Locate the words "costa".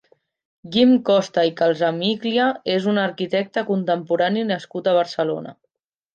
1.09-1.43